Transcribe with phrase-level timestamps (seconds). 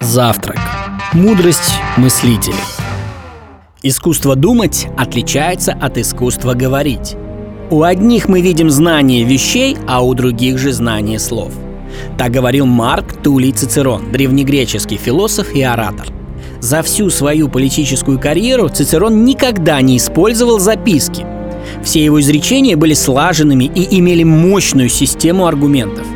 [0.00, 0.58] Завтрак.
[1.14, 2.54] Мудрость мыслителей.
[3.82, 7.16] Искусство думать отличается от искусства говорить.
[7.70, 11.52] У одних мы видим знание вещей, а у других же знание слов.
[12.18, 16.08] Так говорил Марк Тулей Цицерон, древнегреческий философ и оратор.
[16.60, 21.24] За всю свою политическую карьеру Цицерон никогда не использовал записки.
[21.82, 26.06] Все его изречения были слаженными и имели мощную систему аргументов.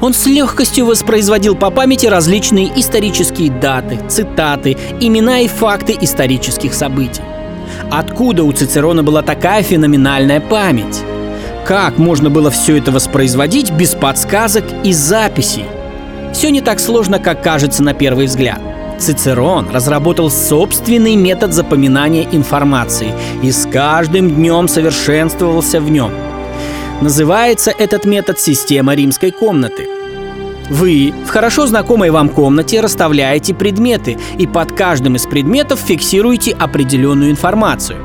[0.00, 7.22] Он с легкостью воспроизводил по памяти различные исторические даты, цитаты, имена и факты исторических событий.
[7.90, 11.02] Откуда у Цицерона была такая феноменальная память?
[11.66, 15.64] Как можно было все это воспроизводить без подсказок и записей?
[16.32, 18.60] Все не так сложно, как кажется на первый взгляд.
[18.98, 23.12] Цицерон разработал собственный метод запоминания информации
[23.42, 26.12] и с каждым днем совершенствовался в нем–
[27.00, 29.86] Называется этот метод система римской комнаты.
[30.68, 37.30] Вы в хорошо знакомой вам комнате расставляете предметы и под каждым из предметов фиксируете определенную
[37.30, 37.98] информацию.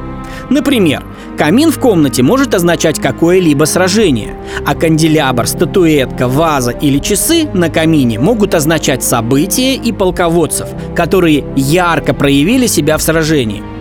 [0.51, 1.03] Например,
[1.39, 8.19] камин в комнате может означать какое-либо сражение, а канделябр, статуэтка, ваза или часы на камине
[8.19, 13.63] могут означать события и полководцев, которые ярко проявили себя в сражении–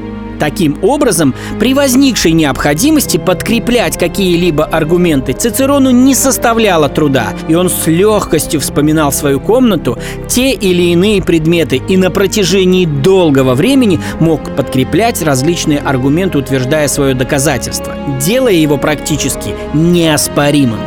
[0.42, 7.86] Таким образом, при возникшей необходимости подкреплять какие-либо аргументы Цицерону не составляло труда, и он с
[7.86, 15.22] легкостью вспоминал свою комнату, те или иные предметы и на протяжении долгого времени мог подкреплять
[15.22, 20.80] различные аргументы, утверждая свое доказательство, делая его практически неоспоримым.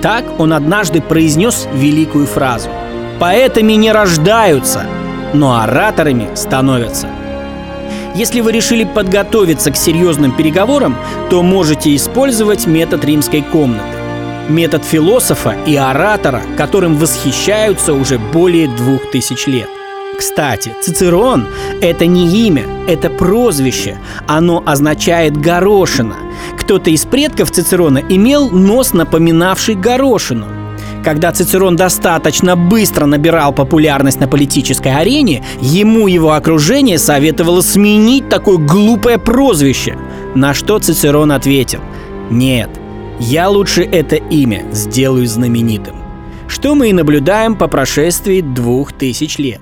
[0.00, 2.70] Так он однажды произнес великую фразу
[3.18, 4.86] «Поэтами не рождаются,
[5.34, 7.08] но ораторами становятся».
[8.14, 10.96] Если вы решили подготовиться к серьезным переговорам,
[11.30, 13.84] то можете использовать метод римской комнаты.
[14.48, 19.68] Метод философа и оратора, которым восхищаются уже более двух тысяч лет.
[20.18, 21.46] Кстати, Цицерон–
[21.80, 23.98] это не имя, это прозвище.
[24.26, 26.16] Оно означает «горошина».
[26.58, 30.46] Кто-то из предков Цицерона имел нос, напоминавший горошину–
[31.02, 38.58] когда Цицерон достаточно быстро набирал популярность на политической арене, ему его окружение советовало сменить такое
[38.58, 39.96] глупое прозвище.
[40.34, 41.80] На что Цицерон ответил
[42.30, 42.70] «Нет,
[43.18, 45.96] я лучше это имя сделаю знаменитым».
[46.46, 49.60] Что мы и наблюдаем по прошествии двух тысяч лет.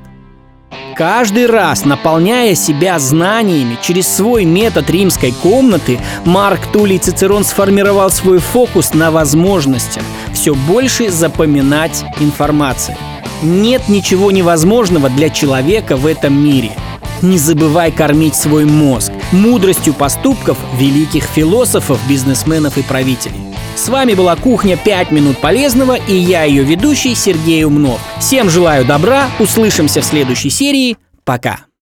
[0.97, 8.38] Каждый раз, наполняя себя знаниями через свой метод римской комнаты, Марк Тулей Цицерон сформировал свой
[8.38, 10.03] фокус на возможностях
[10.38, 12.97] все больше запоминать информацию.
[13.43, 16.71] Нет ничего невозможного для человека в этом мире.
[17.22, 23.41] Не забывай кормить свой мозг мудростью поступков великих философов, бизнесменов и правителей.
[23.75, 28.00] С вами была «Кухня 5 минут полезного» и я ее ведущий Сергей Умнов.
[28.20, 30.97] Всем желаю добра, услышимся в следующей серии.
[31.25, 31.68] Пока!